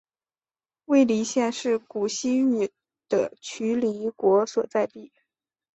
[0.85, 2.71] 尉犁县是古西域
[3.07, 5.11] 的渠犁国所在地。